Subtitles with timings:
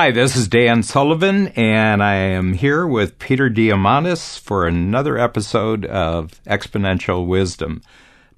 [0.00, 5.84] Hi, this is Dan Sullivan, and I am here with Peter Diamandis for another episode
[5.86, 7.82] of Exponential Wisdom.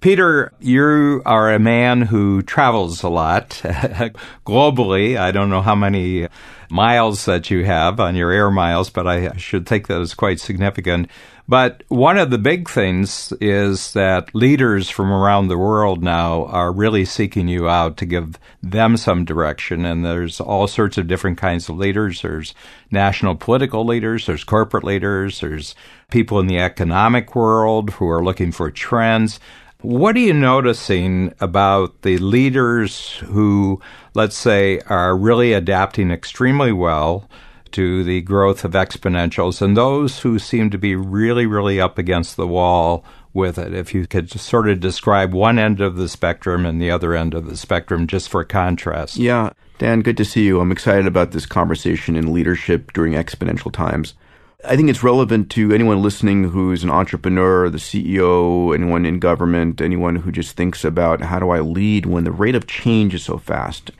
[0.01, 3.51] Peter, you are a man who travels a lot
[4.47, 5.19] globally.
[5.19, 6.29] I don't know how many
[6.71, 10.41] miles that you have on your air miles, but I should think that is quite
[10.41, 11.11] significant.
[11.51, 16.71] But one of the big things is that leaders from around the world now are
[16.71, 19.85] really seeking you out to give them some direction.
[19.85, 22.23] And there's all sorts of different kinds of leaders.
[22.23, 22.55] There's
[22.93, 25.75] national political leaders, there's corporate leaders, there's
[26.13, 29.41] people in the economic world who are looking for trends.
[29.81, 33.81] What are you noticing about the leaders who,
[34.15, 37.29] let's say, are really adapting extremely well?
[37.73, 42.37] To the growth of exponentials and those who seem to be really, really up against
[42.37, 43.73] the wall with it.
[43.73, 47.35] If you could sort of describe one end of the spectrum and the other end
[47.35, 49.17] of the spectrum just for contrast.
[49.17, 49.51] Yeah.
[49.79, 50.61] Dan, good to see you.
[50.61, 54.15] I'm excited about this conversation in leadership during exponential times.
[54.63, 59.81] I think it's relevant to anyone listening who's an entrepreneur, the CEO, anyone in government,
[59.81, 63.23] anyone who just thinks about how do I lead when the rate of change is
[63.25, 63.91] so fast.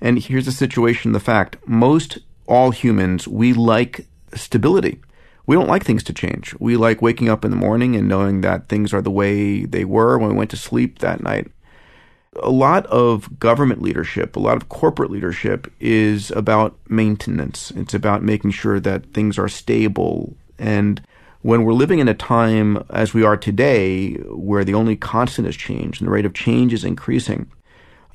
[0.00, 2.18] And here's the situation the fact most
[2.50, 5.00] all humans, we like stability.
[5.46, 6.54] We don't like things to change.
[6.58, 9.84] We like waking up in the morning and knowing that things are the way they
[9.84, 11.50] were when we went to sleep that night.
[12.42, 17.72] A lot of government leadership, a lot of corporate leadership is about maintenance.
[17.72, 20.36] It's about making sure that things are stable.
[20.58, 21.00] And
[21.42, 25.56] when we're living in a time as we are today, where the only constant is
[25.56, 27.50] change and the rate of change is increasing,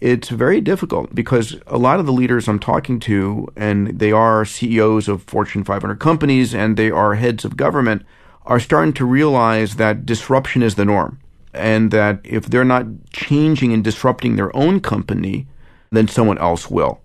[0.01, 4.45] it's very difficult because a lot of the leaders I'm talking to, and they are
[4.45, 8.05] CEOs of Fortune 500 companies and they are heads of government,
[8.45, 11.19] are starting to realize that disruption is the norm.
[11.53, 15.47] And that if they're not changing and disrupting their own company,
[15.91, 17.01] then someone else will.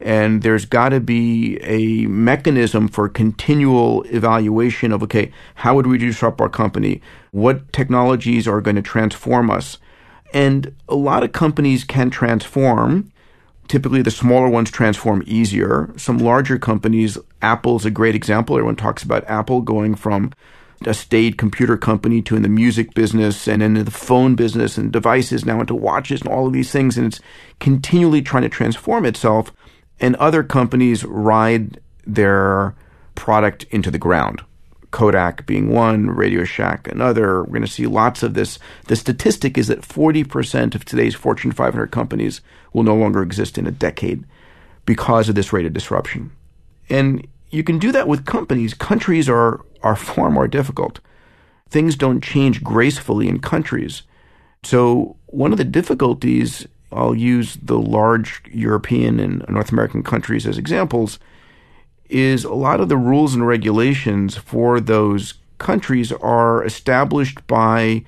[0.00, 5.96] And there's got to be a mechanism for continual evaluation of okay, how would we
[5.96, 7.00] disrupt our company?
[7.30, 9.78] What technologies are going to transform us?
[10.34, 13.12] And a lot of companies can transform.
[13.68, 15.94] Typically, the smaller ones transform easier.
[15.96, 18.56] Some larger companies, Apple's a great example.
[18.56, 20.32] Everyone talks about Apple going from
[20.84, 24.92] a staid computer company to in the music business and into the phone business and
[24.92, 26.98] devices now into watches and all of these things.
[26.98, 27.20] And it's
[27.60, 29.52] continually trying to transform itself.
[30.00, 32.74] And other companies ride their
[33.14, 34.42] product into the ground.
[34.94, 37.42] Kodak being one, Radio Shack another.
[37.42, 38.60] We're going to see lots of this.
[38.86, 42.40] The statistic is that 40% of today's Fortune 500 companies
[42.72, 44.22] will no longer exist in a decade
[44.86, 46.30] because of this rate of disruption.
[46.88, 48.72] And you can do that with companies.
[48.72, 51.00] Countries are, are far more difficult.
[51.68, 54.02] Things don't change gracefully in countries.
[54.62, 60.56] So, one of the difficulties, I'll use the large European and North American countries as
[60.56, 61.18] examples,
[62.14, 68.04] is a lot of the rules and regulations for those countries are established by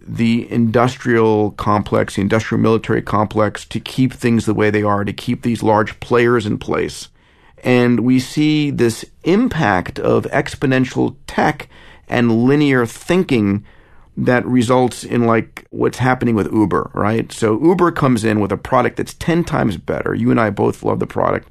[0.00, 5.12] the industrial complex, the industrial military complex, to keep things the way they are, to
[5.12, 7.08] keep these large players in place.
[7.64, 11.68] And we see this impact of exponential tech
[12.08, 13.64] and linear thinking
[14.16, 17.30] that results in like what's happening with Uber, right?
[17.32, 20.14] So Uber comes in with a product that's 10 times better.
[20.14, 21.48] You and I both love the product.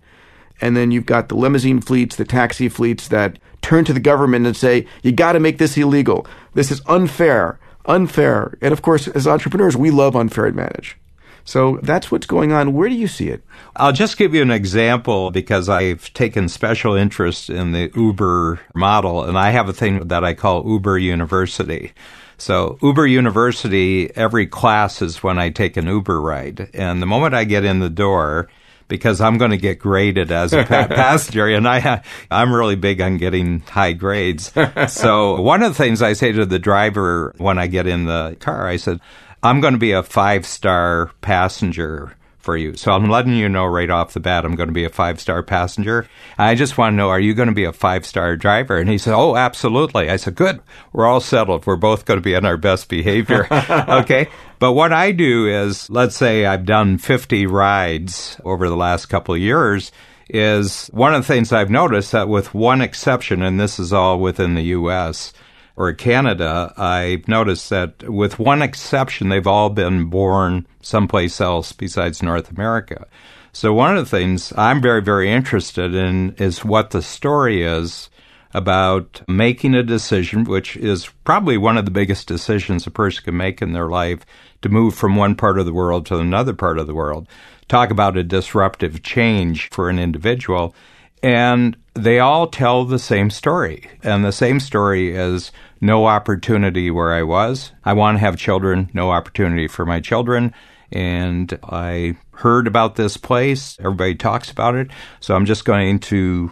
[0.62, 4.46] And then you've got the limousine fleets, the taxi fleets that turn to the government
[4.46, 6.26] and say, you got to make this illegal.
[6.54, 8.58] This is unfair, unfair.
[8.62, 10.98] And of course, as entrepreneurs, we love unfair advantage.
[11.44, 12.74] So that's what's going on.
[12.74, 13.42] Where do you see it?
[13.78, 19.24] I'll just give you an example because I've taken special interest in the Uber model,
[19.24, 21.94] and I have a thing that I call Uber University.
[22.38, 26.70] So Uber University, every class is when I take an Uber ride.
[26.74, 28.50] And the moment I get in the door,
[28.88, 33.02] because I'm going to get graded as a pa- passenger, and I I'm really big
[33.02, 34.52] on getting high grades.
[34.88, 38.38] so one of the things I say to the driver when I get in the
[38.40, 39.00] car, I said,
[39.44, 42.14] "I'm going to be a five star passenger."
[42.48, 42.78] For you.
[42.78, 45.20] So I'm letting you know right off the bat I'm going to be a five
[45.20, 46.08] star passenger.
[46.38, 48.78] I just want to know, are you going to be a five star driver?
[48.78, 50.10] And he said, Oh, absolutely.
[50.10, 50.62] I said, Good.
[50.94, 51.66] We're all settled.
[51.66, 53.50] We're both going to be on our best behavior.
[53.52, 54.30] okay.
[54.60, 59.36] But what I do is, let's say I've done 50 rides over the last couple
[59.36, 59.92] of years
[60.30, 64.22] is one of the things I've noticed that with one exception, and this is all
[64.22, 65.34] within the U.S.,
[65.78, 72.24] or Canada, I've noticed that with one exception, they've all been born someplace else besides
[72.24, 73.06] North America.
[73.54, 78.10] So one of the things I'm very, very interested in is what the story is
[78.54, 83.38] about making a decision, which is probably one of the biggest decisions a person can
[83.38, 84.26] make in their life
[84.64, 87.28] to move from one part of the world to another part of the world.
[87.68, 90.74] Talk about a disruptive change for an individual
[91.24, 93.90] And they all tell the same story.
[94.04, 97.72] And the same story is no opportunity where I was.
[97.84, 100.54] I want to have children, no opportunity for my children.
[100.92, 103.78] And I heard about this place.
[103.80, 104.90] Everybody talks about it.
[105.20, 106.52] So I'm just going to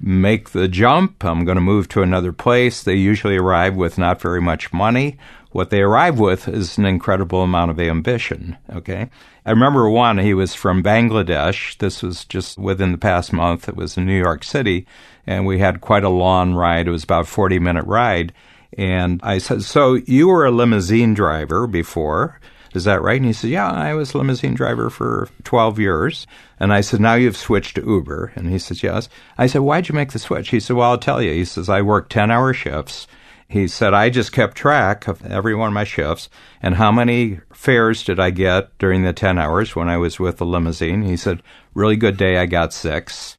[0.00, 1.24] make the jump.
[1.24, 2.82] I'm going to move to another place.
[2.82, 5.18] They usually arrive with not very much money.
[5.52, 8.56] What they arrive with is an incredible amount of ambition.
[8.70, 9.10] Okay.
[9.44, 11.76] I remember one, he was from Bangladesh.
[11.78, 13.68] This was just within the past month.
[13.68, 14.86] It was in New York City.
[15.26, 16.86] And we had quite a long ride.
[16.86, 18.32] It was about a 40 minute ride.
[18.78, 22.40] And I said, So you were a limousine driver before.
[22.72, 23.16] Is that right?
[23.16, 26.26] And he said, Yeah, I was a limousine driver for 12 years.
[26.60, 28.32] And I said, Now you've switched to Uber.
[28.36, 29.08] And he says, Yes.
[29.36, 30.50] I said, Why'd you make the switch?
[30.50, 31.32] He said, Well, I'll tell you.
[31.32, 33.06] He says, I work 10 hour shifts.
[33.52, 36.30] He said, I just kept track of every one of my shifts
[36.62, 40.38] and how many fares did I get during the 10 hours when I was with
[40.38, 41.02] the limousine.
[41.02, 41.42] He said,
[41.74, 43.36] Really good day, I got six.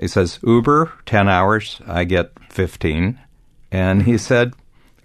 [0.00, 3.20] He says, Uber, 10 hours, I get 15.
[3.70, 4.54] And he said,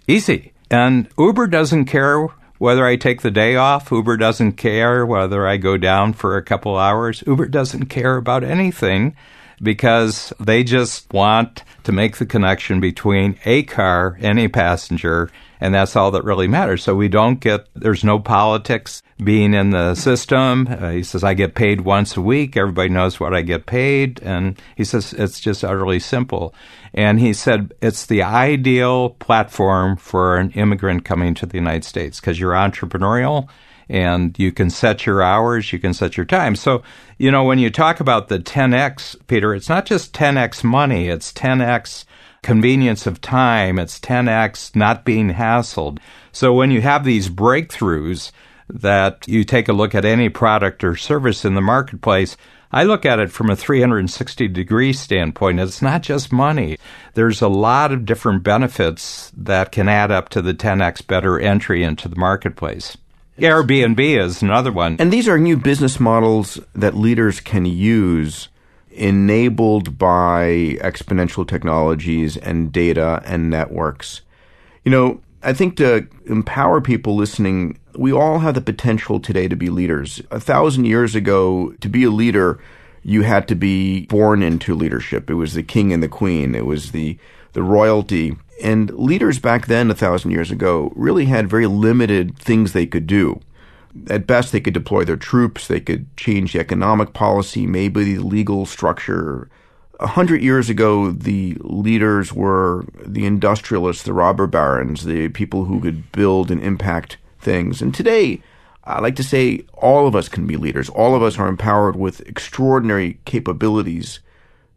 [0.07, 0.53] Easy.
[0.71, 2.27] And Uber doesn't care
[2.57, 3.91] whether I take the day off.
[3.91, 7.23] Uber doesn't care whether I go down for a couple hours.
[7.27, 9.15] Uber doesn't care about anything
[9.61, 15.73] because they just want to make the connection between a car and a passenger, and
[15.73, 16.83] that's all that really matters.
[16.83, 20.67] So we don't get, there's no politics being in the system.
[20.69, 22.55] Uh, he says, I get paid once a week.
[22.55, 24.21] Everybody knows what I get paid.
[24.21, 26.53] And he says, it's just utterly simple.
[26.93, 32.19] And he said, it's the ideal platform for an immigrant coming to the United States
[32.19, 33.49] because you're entrepreneurial
[33.89, 36.55] and you can set your hours, you can set your time.
[36.55, 36.83] So,
[37.17, 41.31] you know, when you talk about the 10x, Peter, it's not just 10x money, it's
[41.31, 42.05] 10x
[42.43, 45.99] convenience of time, it's 10x not being hassled.
[46.31, 48.31] So when you have these breakthroughs
[48.69, 52.35] that you take a look at any product or service in the marketplace,
[52.71, 55.59] I look at it from a 360 degree standpoint.
[55.59, 56.77] It's not just money.
[57.13, 61.83] There's a lot of different benefits that can add up to the 10x better entry
[61.83, 62.97] into the marketplace.
[63.39, 64.97] Airbnb is another one.
[64.99, 68.49] And these are new business models that leaders can use
[68.89, 74.21] enabled by exponential technologies and data and networks.
[74.83, 79.55] You know, I think to empower people listening, we all have the potential today to
[79.55, 80.21] be leaders.
[80.31, 82.59] A thousand years ago, to be a leader,
[83.07, 85.29] you had to be born into leadership.
[85.29, 86.53] It was the king and the queen.
[86.53, 87.17] It was the,
[87.53, 88.35] the royalty.
[88.61, 93.07] And leaders back then, a thousand years ago, really had very limited things they could
[93.07, 93.39] do.
[94.09, 98.19] At best, they could deploy their troops, they could change the economic policy, maybe the
[98.21, 99.49] legal structure.
[100.01, 105.79] A hundred years ago, the leaders were the industrialists, the robber barons, the people who
[105.79, 107.81] could build and impact things.
[107.81, 108.41] And today,
[108.87, 110.89] I like to say all of us can be leaders.
[110.89, 114.19] All of us are empowered with extraordinary capabilities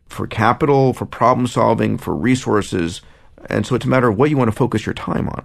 [0.08, 3.00] for capital, for problem solving, for resources
[3.48, 5.44] and so it's a matter of what you want to focus your time on.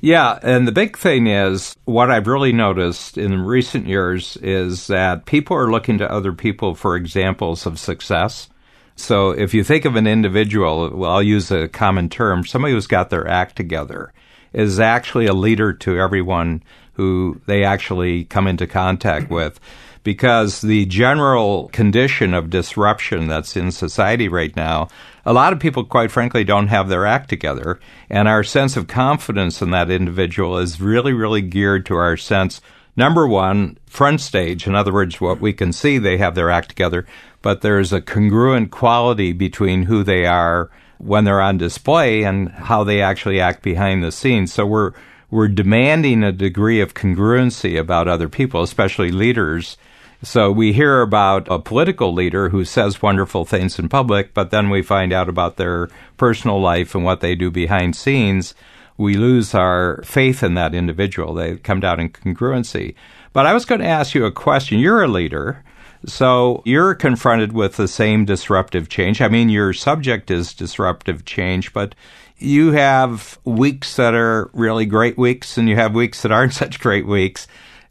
[0.00, 5.26] Yeah, and the big thing is what I've really noticed in recent years is that
[5.26, 8.48] people are looking to other people for examples of success.
[8.96, 12.86] So if you think of an individual, well, I'll use a common term, somebody who's
[12.86, 14.12] got their act together
[14.52, 16.62] is actually a leader to everyone
[16.94, 19.60] who they actually come into contact with
[20.02, 24.88] because the general condition of disruption that's in society right now,
[25.24, 27.78] a lot of people, quite frankly, don't have their act together.
[28.08, 32.60] And our sense of confidence in that individual is really, really geared to our sense,
[32.96, 34.66] number one, front stage.
[34.66, 37.06] In other words, what we can see, they have their act together,
[37.42, 42.84] but there's a congruent quality between who they are when they're on display and how
[42.84, 44.52] they actually act behind the scenes.
[44.52, 44.92] So we're,
[45.30, 49.76] we're demanding a degree of congruency about other people, especially leaders,
[50.22, 54.68] so we hear about a political leader who says wonderful things in public, but then
[54.68, 55.88] we find out about their
[56.18, 58.54] personal life and what they do behind scenes.
[58.98, 61.32] We lose our faith in that individual.
[61.32, 62.94] They come down in congruency.
[63.32, 64.78] But I was going to ask you a question.
[64.78, 65.64] You're a leader.
[66.06, 69.20] So you're confronted with the same disruptive change.
[69.20, 71.94] I mean, your subject is disruptive change, but
[72.38, 76.80] you have weeks that are really great weeks and you have weeks that aren't such
[76.80, 77.46] great weeks.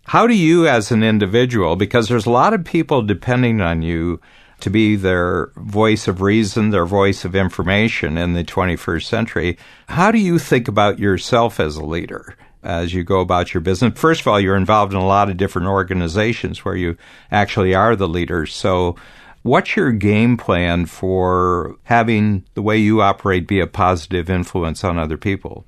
[0.06, 4.20] How do you, as an individual, because there's a lot of people depending on you
[4.62, 10.12] to be their voice of reason, their voice of information in the 21st century, how
[10.12, 12.36] do you think about yourself as a leader?
[12.62, 15.38] As you go about your business, first of all, you're involved in a lot of
[15.38, 16.98] different organizations where you
[17.32, 18.46] actually are the leader.
[18.46, 18.96] So,
[19.44, 25.00] what's your game plan for having the way you operate be a positive influence on
[25.00, 25.66] other people?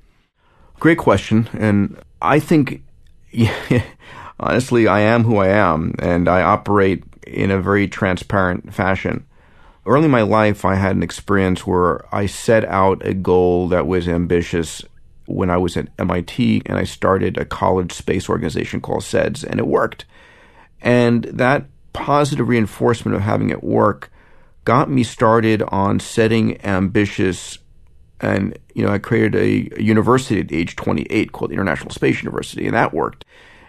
[0.78, 1.48] Great question.
[1.54, 2.82] And I think
[4.40, 9.26] honestly, I am who I am, and I operate in a very transparent fashion.
[9.86, 13.86] early in my life, I had an experience where I set out a goal that
[13.86, 14.84] was ambitious
[15.32, 19.58] when I was at MIT and I started a college space organization called SEDS, and
[19.58, 20.04] it worked.
[20.80, 24.10] And that positive reinforcement of having it work
[24.64, 27.58] got me started on setting ambitious
[28.20, 32.66] and you know I created a, a, university at age 28 called International Space University
[32.66, 33.24] and that worked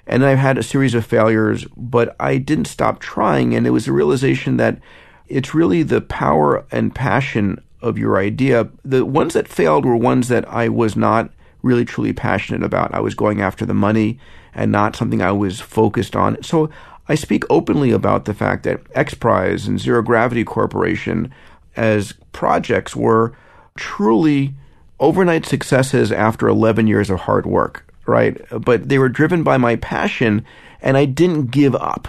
[0.05, 3.87] and I've had a series of failures but I didn't stop trying and it was
[3.87, 4.79] a realization that
[5.27, 10.27] it's really the power and passion of your idea the ones that failed were ones
[10.27, 11.31] that I was not
[11.63, 14.19] really truly passionate about I was going after the money
[14.53, 16.69] and not something I was focused on so
[17.07, 21.33] I speak openly about the fact that X Prize and Zero Gravity Corporation
[21.75, 23.35] as projects were
[23.75, 24.53] truly
[24.99, 28.39] overnight successes after 11 years of hard work, right?
[28.51, 30.45] But they were driven by my passion
[30.81, 32.07] and I didn't give up.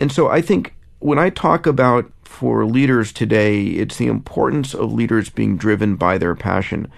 [0.00, 4.92] And so I think when I talk about for leaders today, it's the importance of
[4.92, 6.90] leaders being driven by their passion.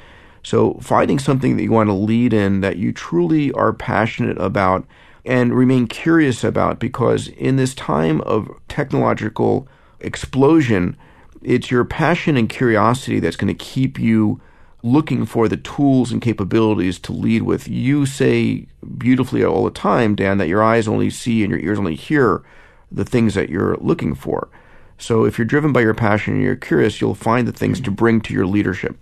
[0.43, 4.87] So finding something that you want to lead in that you truly are passionate about
[5.25, 9.69] and remain curious about because in this time of technological
[10.01, 10.97] explosion,
[11.43, 14.41] it's your passion and curiosity that's going to keep you
[14.83, 17.69] looking for the tools and capabilities to lead with.
[17.69, 18.67] You say
[18.97, 22.43] beautifully all the time, Dan, that your eyes only see and your ears only hear
[22.91, 24.49] the things that you're looking for.
[24.97, 27.91] So if you're driven by your passion and you're curious, you'll find the things to
[27.91, 28.99] bring to your leadership.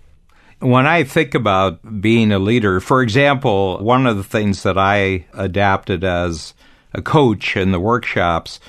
[0.59, 5.25] When I think about being a leader, for example, one of the things that I
[5.33, 6.53] adapted as
[6.93, 8.59] a coach in the workshops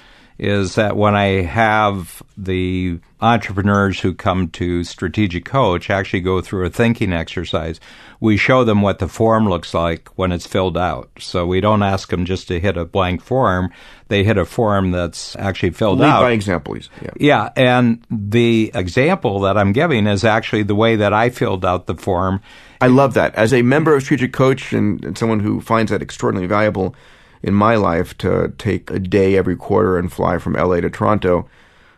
[0.41, 6.65] is that when I have the entrepreneurs who come to Strategic Coach actually go through
[6.65, 7.79] a thinking exercise,
[8.21, 11.11] we show them what the form looks like when it's filled out.
[11.19, 13.71] So we don't ask them just to hit a blank form.
[14.09, 16.23] They hit a form that's actually filled Lead out.
[16.23, 16.89] by example, please.
[17.03, 17.11] Yeah.
[17.17, 17.51] yeah.
[17.55, 21.97] And the example that I'm giving is actually the way that I filled out the
[21.97, 22.41] form.
[22.81, 23.35] I love that.
[23.35, 26.97] As a member of Strategic Coach and, and someone who finds that extraordinarily valuable,
[27.43, 31.49] in my life to take a day every quarter and fly from LA to Toronto.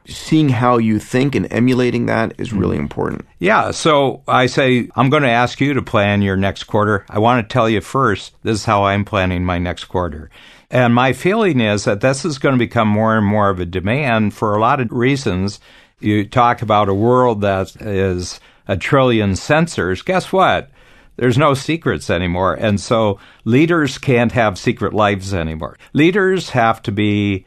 [0.04, 2.82] Seeing how you think and emulating that is really mm-hmm.
[2.82, 3.26] important.
[3.38, 3.70] Yeah.
[3.70, 7.06] So I say, I'm going to ask you to plan your next quarter.
[7.08, 10.28] I want to tell you first, this is how I'm planning my next quarter.
[10.70, 13.66] And my feeling is that this is going to become more and more of a
[13.66, 15.60] demand for a lot of reasons.
[16.00, 20.04] You talk about a world that is a trillion sensors.
[20.04, 20.70] Guess what?
[21.16, 22.54] There's no secrets anymore.
[22.54, 25.76] And so leaders can't have secret lives anymore.
[25.92, 27.44] Leaders have to be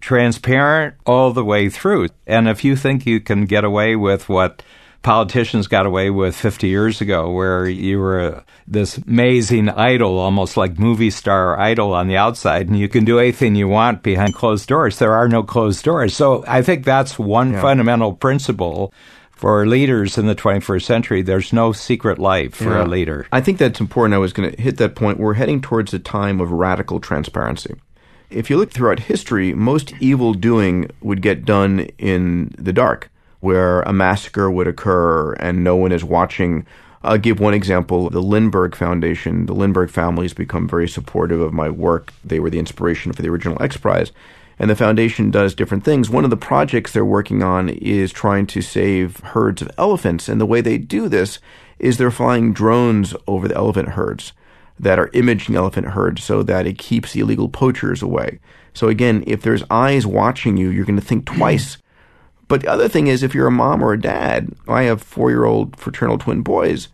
[0.00, 2.08] transparent all the way through.
[2.26, 4.62] And if you think you can get away with what
[5.02, 10.78] politicians got away with 50 years ago, where you were this amazing idol, almost like
[10.78, 14.68] movie star idol on the outside, and you can do anything you want behind closed
[14.68, 14.98] doors.
[14.98, 16.14] There are no closed doors.
[16.14, 17.62] So I think that's one yeah.
[17.62, 18.92] fundamental principle
[19.40, 22.84] for leaders in the 21st century, there's no secret life for yeah.
[22.84, 23.26] a leader.
[23.32, 24.12] I think that's important.
[24.12, 25.18] I was going to hit that point.
[25.18, 27.74] We're heading towards a time of radical transparency.
[28.28, 33.80] If you look throughout history, most evil doing would get done in the dark, where
[33.80, 36.66] a massacre would occur and no one is watching.
[37.02, 38.10] I'll give one example.
[38.10, 42.12] The Lindbergh Foundation, the Lindbergh family has become very supportive of my work.
[42.22, 44.12] They were the inspiration for the original X Prize
[44.60, 46.10] and the foundation does different things.
[46.10, 50.38] One of the projects they're working on is trying to save herds of elephants, and
[50.38, 51.38] the way they do this
[51.78, 54.34] is they're flying drones over the elephant herds
[54.78, 58.38] that are imaging elephant herds so that it keeps the illegal poachers away.
[58.74, 61.78] So again, if there's eyes watching you, you're going to think twice.
[62.48, 65.30] But the other thing is, if you're a mom or a dad, I have four
[65.30, 66.88] year old fraternal twin boys,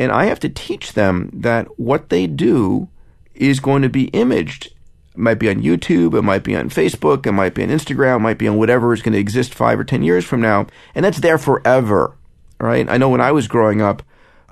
[0.00, 2.88] and I have to teach them that what they do
[3.32, 4.72] is going to be imaged
[5.16, 8.16] it might be on YouTube, it might be on Facebook, it might be on Instagram,
[8.16, 10.66] it might be on whatever is going to exist five or ten years from now,
[10.94, 12.14] and that's there forever,
[12.60, 12.88] right?
[12.88, 14.02] I know when I was growing up,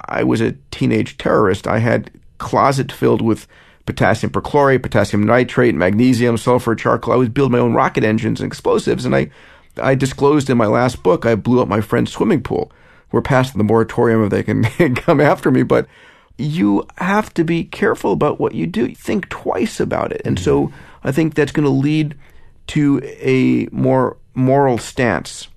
[0.06, 1.66] I was a teenage terrorist.
[1.66, 3.47] I had closet filled with
[3.85, 7.12] potassium perchlorate, potassium nitrate, magnesium, sulfur, charcoal.
[7.12, 9.30] I was building my own rocket engines and explosives, and I,
[9.76, 12.73] I disclosed in my last book I blew up my friend's swimming pool.
[13.12, 15.87] We're past the moratorium if they can come after me, but
[16.37, 18.95] you have to be careful about what you do.
[18.95, 20.23] Think twice about it.
[20.25, 20.45] And mm-hmm.
[20.45, 20.73] so
[21.03, 22.17] I think that's going to lead
[22.69, 25.49] to a more moral stance.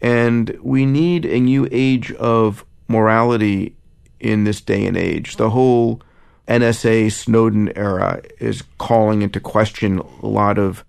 [0.00, 3.76] And we need a new age of morality
[4.20, 5.36] in this day and age.
[5.36, 6.02] The whole
[6.48, 10.84] NSA Snowden era is calling into question a lot of,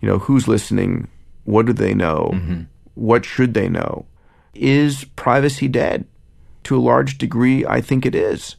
[0.00, 1.08] you know, who's listening?
[1.44, 2.30] What do they know?
[2.34, 2.62] Mm-hmm.
[2.94, 4.06] What should they know?
[4.54, 6.06] Is privacy dead?
[6.64, 8.56] To a large degree, I think it is.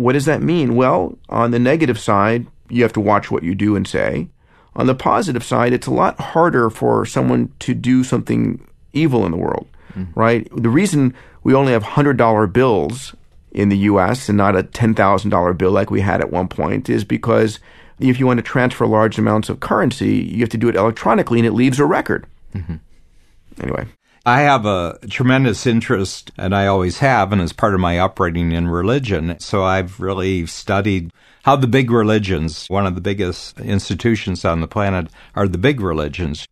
[0.00, 0.76] What does that mean?
[0.76, 4.30] Well, on the negative side, you have to watch what you do and say.
[4.74, 9.30] On the positive side, it's a lot harder for someone to do something evil in
[9.30, 10.18] the world, mm-hmm.
[10.18, 10.48] right?
[10.56, 13.14] The reason we only have $100 bills
[13.52, 17.04] in the US and not a $10,000 bill like we had at one point is
[17.04, 17.60] because
[17.98, 21.40] if you want to transfer large amounts of currency, you have to do it electronically
[21.40, 22.26] and it leaves a record.
[22.54, 22.76] Mm-hmm.
[23.60, 23.86] Anyway.
[24.26, 28.52] I have a tremendous interest, and I always have, and as part of my upbringing
[28.52, 29.36] in religion.
[29.40, 31.10] So I've really studied
[31.44, 35.80] how the big religions, one of the biggest institutions on the planet, are the big
[35.80, 36.46] religions.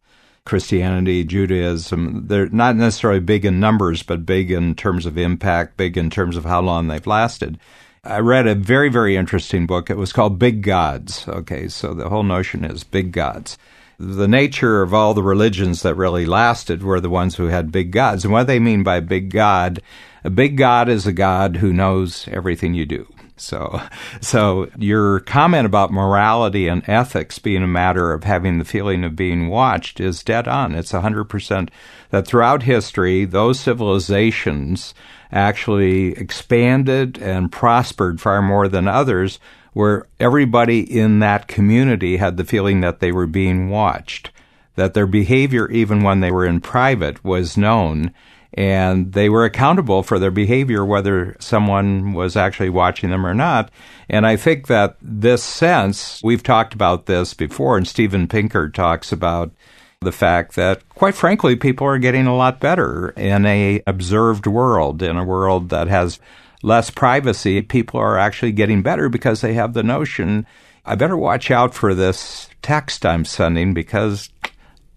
[0.46, 5.98] Christianity, Judaism, they're not necessarily big in numbers, but big in terms of impact, big
[5.98, 7.58] in terms of how long they've lasted.
[8.02, 9.90] I read a very, very interesting book.
[9.90, 11.28] It was called Big Gods.
[11.28, 13.58] Okay, so the whole notion is big gods.
[14.00, 17.90] The nature of all the religions that really lasted were the ones who had big
[17.90, 18.24] gods.
[18.24, 19.82] And what they mean by big God,
[20.22, 23.12] a big God is a God who knows everything you do.
[23.36, 23.80] So,
[24.20, 29.16] so your comment about morality and ethics being a matter of having the feeling of
[29.16, 30.76] being watched is dead on.
[30.76, 31.68] It's 100%
[32.10, 34.94] that throughout history, those civilizations
[35.32, 39.40] actually expanded and prospered far more than others
[39.72, 44.30] where everybody in that community had the feeling that they were being watched,
[44.76, 48.12] that their behavior, even when they were in private, was known
[48.54, 53.70] and they were accountable for their behavior, whether someone was actually watching them or not.
[54.08, 59.12] And I think that this sense, we've talked about this before, and Steven Pinker talks
[59.12, 59.52] about
[60.00, 65.02] the fact that, quite frankly, people are getting a lot better in a observed world,
[65.02, 66.18] in a world that has
[66.62, 67.62] less privacy.
[67.62, 70.46] People are actually getting better because they have the notion,
[70.88, 74.30] I better watch out for this text I'm sending because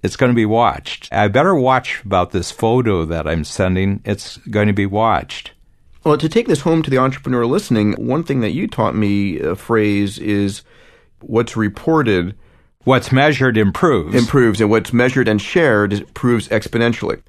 [0.02, 1.10] it's going to be watched.
[1.12, 4.02] I better watch about this photo that I'm sending.
[4.06, 5.52] It's going to be watched.
[6.06, 9.40] Well, to take this home to the entrepreneur listening, one thing that you taught me
[9.40, 10.64] a phrase is
[11.20, 12.36] what's reported.
[12.86, 14.16] What's measured improves.
[14.16, 17.22] Improves, and what's measured and shared improves exponentially.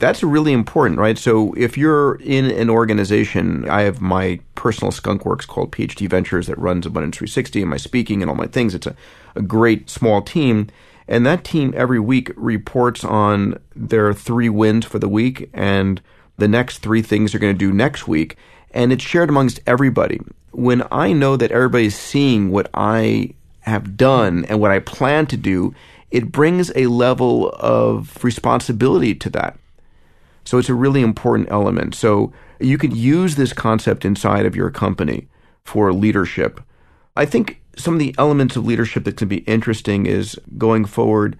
[0.00, 1.18] That's really important, right?
[1.18, 6.46] So if you're in an organization, I have my personal skunk works called PhD Ventures
[6.46, 8.74] that runs Abundance 360 and my speaking and all my things.
[8.74, 8.96] It's a,
[9.34, 10.68] a great small team.
[11.06, 16.00] And that team every week reports on their three wins for the week and
[16.38, 18.38] the next three things they're going to do next week.
[18.70, 20.18] And it's shared amongst everybody.
[20.52, 25.36] When I know that everybody's seeing what I have done and what I plan to
[25.36, 25.74] do,
[26.10, 29.58] it brings a level of responsibility to that.
[30.44, 31.94] So it's a really important element.
[31.94, 35.28] So you could use this concept inside of your company
[35.64, 36.60] for leadership.
[37.16, 41.38] I think some of the elements of leadership that can be interesting is going forward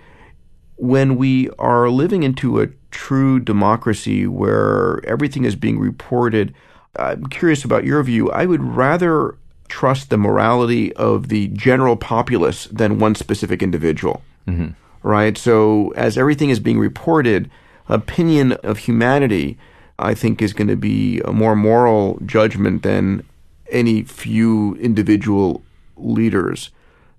[0.77, 6.55] when we are living into a true democracy where everything is being reported.
[6.97, 8.31] I'm curious about your view.
[8.31, 9.37] I would rather
[9.69, 14.23] trust the morality of the general populace than one specific individual.
[14.49, 14.71] Mm-hmm.
[15.03, 15.39] Right?
[15.39, 17.51] So, as everything is being reported,
[17.91, 19.59] opinion of humanity,
[19.99, 23.25] I think, is going to be a more moral judgment than
[23.71, 25.63] any few individual
[25.97, 26.71] leaders.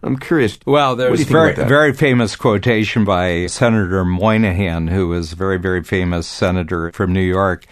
[0.03, 0.57] I'm curious.
[0.65, 5.84] Well, there's a very, very famous quotation by Senator Moynihan, who was a very, very
[5.84, 7.65] famous senator from New York.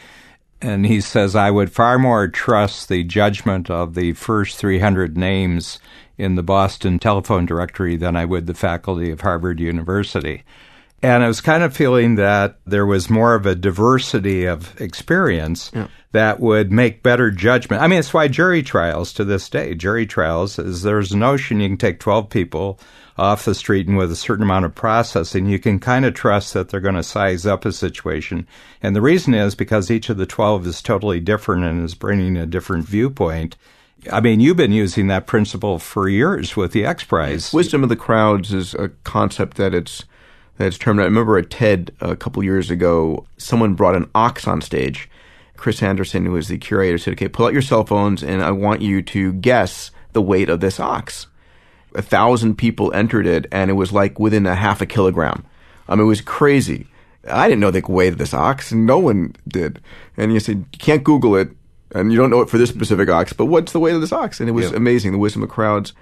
[0.61, 5.79] And he says, I would far more trust the judgment of the first 300 names
[6.17, 10.43] in the Boston telephone directory than I would the faculty of Harvard University.
[11.01, 15.71] And I was kind of feeling that there was more of a diversity of experience
[15.73, 15.87] yeah.
[16.11, 17.81] that would make better judgment.
[17.81, 21.61] I mean, it's why jury trials to this day, jury trials is there's a notion
[21.61, 22.79] you can take 12 people
[23.19, 26.53] off the street and with a certain amount of processing, you can kind of trust
[26.53, 28.47] that they're going to size up a situation.
[28.81, 32.37] And the reason is because each of the 12 is totally different and is bringing
[32.37, 33.57] a different viewpoint.
[34.11, 37.51] I mean, you've been using that principle for years with the X Prize.
[37.51, 40.05] Wisdom of the crowds is a concept that it's
[40.59, 40.99] that's termed.
[40.99, 45.09] I remember at TED a couple years ago, someone brought an ox on stage.
[45.55, 48.51] Chris Anderson, who was the curator, said, "Okay, pull out your cell phones, and I
[48.51, 51.27] want you to guess the weight of this ox."
[51.95, 55.45] A thousand people entered it, and it was like within a half a kilogram.
[55.87, 56.87] I mean, it was crazy.
[57.27, 59.79] I didn't know the weight of this ox, and no one did.
[60.17, 61.49] And you said you can't Google it,
[61.95, 64.11] and you don't know it for this specific ox, but what's the weight of this
[64.11, 64.41] ox?
[64.41, 64.75] And it was yep.
[64.75, 65.13] amazing.
[65.13, 65.93] The wisdom of crowds.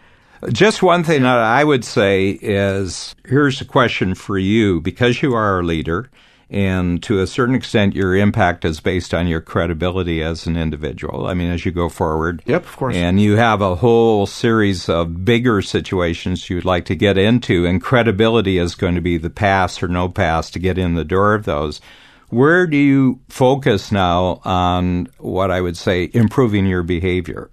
[0.52, 5.34] Just one thing that I would say is here's a question for you because you
[5.34, 6.10] are a leader
[6.50, 11.26] and to a certain extent your impact is based on your credibility as an individual.
[11.26, 12.44] I mean as you go forward.
[12.46, 12.96] Yep, of course.
[12.96, 17.82] And you have a whole series of bigger situations you'd like to get into and
[17.82, 21.34] credibility is going to be the pass or no pass to get in the door
[21.34, 21.82] of those.
[22.30, 27.50] Where do you focus now on what I would say improving your behavior?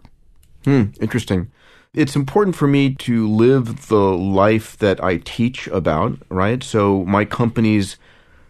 [0.64, 1.51] Hmm, interesting
[1.94, 6.62] it's important for me to live the life that I teach about, right?
[6.62, 7.96] So my companies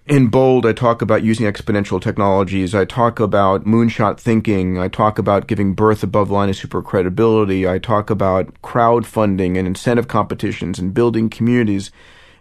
[0.06, 2.74] in Bold, I talk about using exponential technologies.
[2.74, 4.78] I talk about moonshot thinking.
[4.78, 7.68] I talk about giving birth above line of super credibility.
[7.68, 11.90] I talk about crowdfunding and incentive competitions and building communities.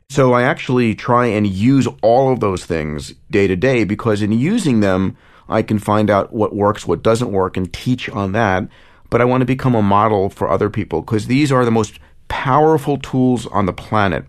[0.10, 4.32] So I actually try and use all of those things day to day because in
[4.32, 5.18] using them,
[5.50, 8.68] I can find out what works, what doesn't work, and teach on that.
[9.13, 11.99] But I want to become a model for other people because these are the most
[12.30, 14.26] powerful tools on the planet.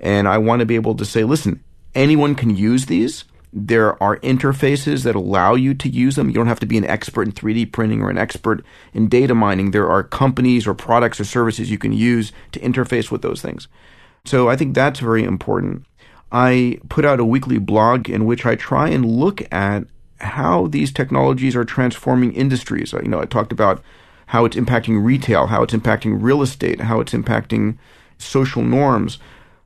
[0.00, 1.64] And I want to be able to say, listen,
[1.94, 3.24] anyone can use these.
[3.54, 6.28] There are interfaces that allow you to use them.
[6.28, 8.62] You don't have to be an expert in 3D printing or an expert
[8.92, 9.70] in data mining.
[9.70, 13.66] There are companies or products or services you can use to interface with those things.
[14.26, 15.86] So I think that's very important.
[16.30, 19.84] I put out a weekly blog in which I try and look at
[20.20, 22.92] how these technologies are transforming industries.
[22.92, 23.82] You know, I talked about
[24.28, 27.78] how it's impacting retail, how it's impacting real estate, how it's impacting
[28.18, 29.18] social norms.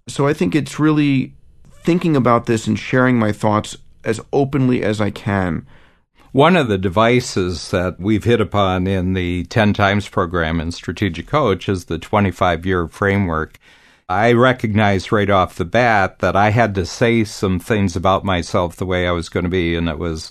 [0.09, 1.35] So I think it's really
[1.83, 5.67] thinking about this and sharing my thoughts as openly as I can.
[6.31, 11.27] One of the devices that we've hit upon in the 10 times program in Strategic
[11.27, 13.59] Coach is the 25 year framework.
[14.09, 18.77] I recognized right off the bat that I had to say some things about myself
[18.77, 20.31] the way I was going to be, and it was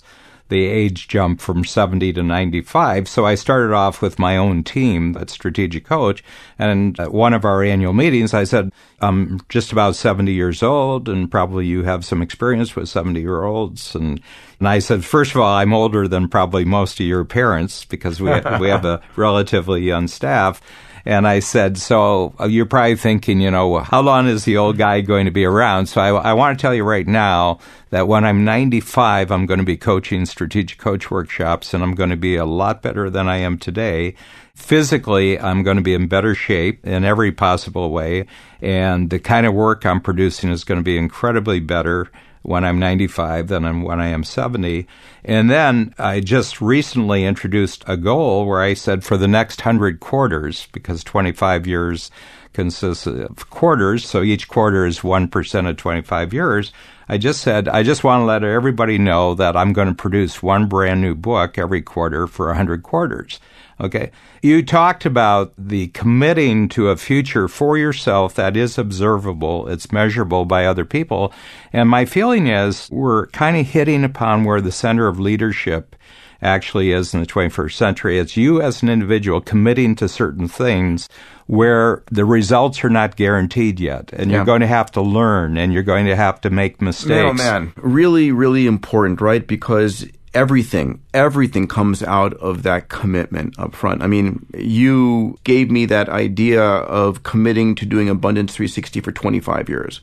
[0.52, 3.08] the age jump from 70 to 95.
[3.08, 6.22] So I started off with my own team at Strategic Coach.
[6.58, 11.08] And at one of our annual meetings, I said, I'm just about 70 years old,
[11.08, 13.94] and probably you have some experience with 70 year olds.
[13.94, 14.20] And,
[14.60, 18.20] and I said, first of all, I'm older than probably most of your parents because
[18.20, 20.60] we, we have a relatively young staff.
[21.04, 24.78] And I said, so uh, you're probably thinking, you know, how long is the old
[24.78, 25.86] guy going to be around?
[25.86, 27.58] So I, I want to tell you right now
[27.90, 32.10] that when I'm 95, I'm going to be coaching strategic coach workshops and I'm going
[32.10, 34.14] to be a lot better than I am today.
[34.54, 38.26] Physically, I'm going to be in better shape in every possible way.
[38.60, 42.10] And the kind of work I'm producing is going to be incredibly better
[42.42, 44.86] when I'm 95 than when I am 70.
[45.24, 50.00] And then I just recently introduced a goal where I said for the next 100
[50.00, 52.10] quarters, because 25 years
[52.52, 56.72] consists of quarters, so each quarter is 1% of 25 years.
[57.08, 60.42] I just said, I just want to let everybody know that I'm going to produce
[60.42, 63.40] one brand new book every quarter for 100 quarters.
[63.82, 64.12] Okay.
[64.42, 70.44] You talked about the committing to a future for yourself that is observable, it's measurable
[70.44, 71.32] by other people.
[71.72, 75.96] And my feeling is we're kind of hitting upon where the center of leadership
[76.42, 78.18] actually is in the 21st century.
[78.18, 81.08] It's you as an individual committing to certain things
[81.46, 84.12] where the results are not guaranteed yet.
[84.12, 84.38] And yeah.
[84.38, 87.10] you're going to have to learn and you're going to have to make mistakes.
[87.12, 87.72] Oh, man.
[87.76, 89.46] Really, really important, right?
[89.46, 94.02] Because everything, everything comes out of that commitment up front.
[94.02, 99.68] I mean, you gave me that idea of committing to doing Abundance 360 for 25
[99.68, 100.00] years.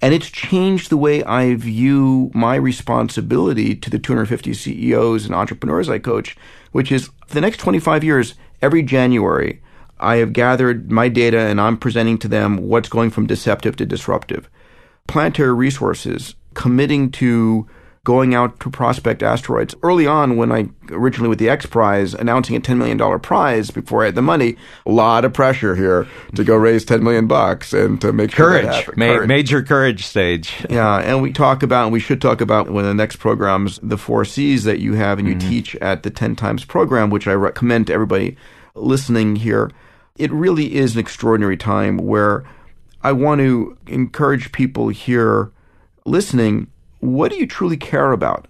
[0.00, 5.88] And it's changed the way I view my responsibility to the 250 CEOs and entrepreneurs
[5.88, 6.36] I coach,
[6.72, 9.62] which is the next 25 years, every January,
[9.98, 13.86] I have gathered my data and I'm presenting to them what's going from deceptive to
[13.86, 14.50] disruptive.
[15.06, 17.66] Planetary Resources committing to
[18.04, 19.74] going out to prospect asteroids.
[19.82, 24.02] Early on, when I originally with the X Prize announcing a $10 million prize before
[24.02, 27.72] I had the money, a lot of pressure here to go raise 10 million bucks
[27.72, 29.28] and to make sure courage, Ma- courage.
[29.28, 30.54] major courage stage.
[30.68, 33.96] Yeah, and we talk about, and we should talk about when the next programs, the
[33.96, 35.48] four C's that you have and you mm-hmm.
[35.48, 38.36] teach at the 10 times program, which I recommend to everybody
[38.74, 39.70] listening here.
[40.16, 42.44] It really is an extraordinary time where
[43.02, 45.50] I want to encourage people here
[46.04, 46.68] listening
[47.04, 48.48] what do you truly care about?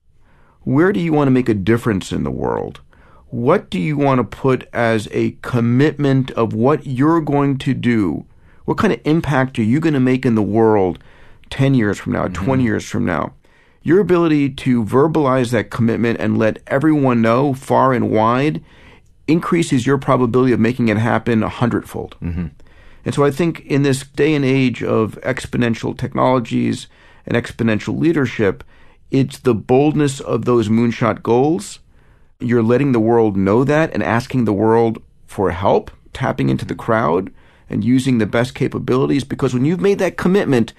[0.63, 2.81] Where do you want to make a difference in the world?
[3.27, 8.27] What do you want to put as a commitment of what you're going to do?
[8.65, 11.03] What kind of impact are you going to make in the world
[11.51, 12.45] 10 years from now, mm-hmm.
[12.45, 13.35] 20 years from now?
[13.83, 18.65] Your ability to verbalize that commitment and let everyone know far and wide
[19.27, 22.17] increases your probability of making it happen a hundredfold.
[22.23, 22.47] Mm-hmm.
[23.05, 26.87] And so I think in this day and age of exponential technologies,
[27.27, 28.65] and exponential leadership,
[29.11, 31.79] it's the boldness of those moonshot goals.
[32.41, 36.75] You're letting the world know that and asking the world for help, tapping into the
[36.75, 37.33] crowd
[37.71, 40.73] and using the best capabilities because when you've made that commitment,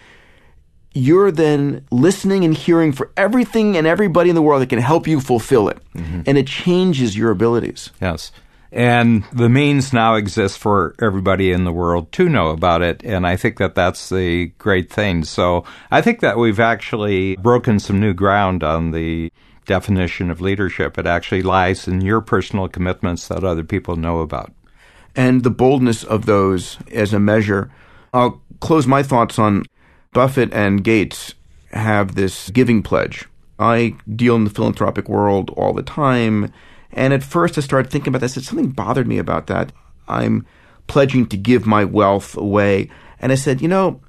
[0.94, 5.08] you're then listening and hearing for everything and everybody in the world that can help
[5.08, 5.78] you fulfill it.
[5.94, 6.22] Mm-hmm.
[6.26, 7.92] And it changes your abilities.
[8.02, 8.32] Yes.
[8.72, 13.04] And the means now exist for everybody in the world to know about it.
[13.04, 15.24] And I think that that's the great thing.
[15.24, 19.32] So I think that we've actually broken some new ground on the
[19.66, 20.98] definition of leadership.
[20.98, 24.52] It actually lies in your personal commitments that other people know about.
[25.16, 27.72] And the boldness of those as a measure.
[28.14, 29.66] I'll close my thoughts on
[30.14, 31.34] Buffett and Gates
[31.72, 33.26] have this giving pledge.
[33.60, 36.52] I deal in the philanthropic world all the time.
[36.96, 38.34] And at first I started thinking about this.
[38.34, 39.72] Something bothered me about that.
[40.08, 40.46] I'm
[40.88, 42.90] pledging to give my wealth away.
[43.20, 44.02] And I said, you know,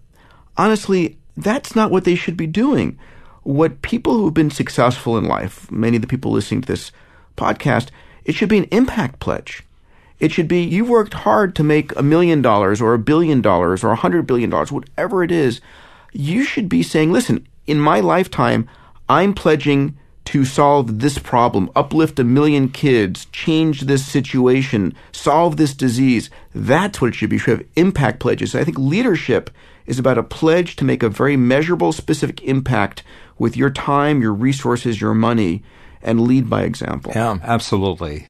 [0.57, 2.99] honestly, that's not what they should be doing.
[3.43, 6.93] What people who've been successful in life, many of the people listening to this
[7.37, 7.89] podcast,
[8.25, 9.63] it should be an impact pledge.
[10.19, 13.85] It should be you've worked hard to make a million dollars or a billion dollars
[13.85, 15.61] or a hundred billion dollars, whatever it is.
[16.13, 18.69] You should be saying, listen, in my lifetime,
[19.09, 19.97] I'm pledging
[20.27, 26.31] to solve this problem, uplift a million kids, change this situation, solve this disease.
[26.55, 27.39] That's what it should be.
[27.39, 28.55] Should have impact pledges.
[28.55, 29.51] I think leadership
[29.87, 33.03] is about a pledge to make a very measurable, specific impact
[33.39, 35.63] with your time, your resources, your money,
[36.03, 37.13] and lead by example.
[37.15, 38.29] Yeah, absolutely.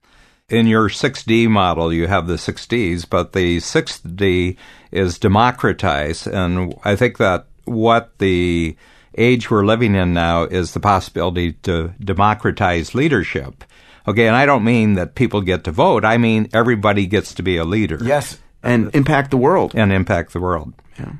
[0.48, 4.56] In your 6D model, you have the 6Ds, but the 6D
[4.92, 6.26] is democratize.
[6.26, 8.76] And I think that what the
[9.16, 13.64] age we're living in now is the possibility to democratize leadership.
[14.08, 16.04] Okay, and I don't mean that people get to vote.
[16.04, 17.98] I mean everybody gets to be a leader.
[18.02, 19.72] Yes, and impact the world.
[19.74, 20.74] And impact the world.
[20.98, 21.12] Yeah.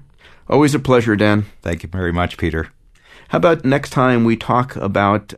[0.48, 1.46] Always a pleasure, Dan.
[1.62, 2.70] Thank you very much, Peter.
[3.28, 5.34] How about next time we talk about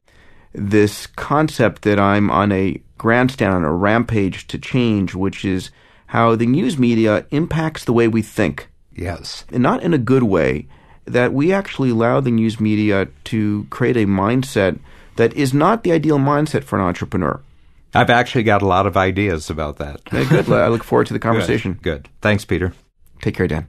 [0.52, 5.70] this concept that I'm on a grandstand, on a rampage to change, which is
[6.08, 8.68] how the news media impacts the way we think.
[8.94, 9.44] Yes.
[9.52, 10.66] And not in a good way,
[11.12, 14.78] that we actually allow the news media to create a mindset
[15.16, 17.40] that is not the ideal mindset for an entrepreneur.
[17.94, 20.04] I've actually got a lot of ideas about that.
[20.04, 20.50] Good.
[20.50, 21.72] I look forward to the conversation.
[21.74, 22.04] Good.
[22.04, 22.08] good.
[22.20, 22.72] Thanks, Peter.
[23.20, 23.66] Take care, Dan.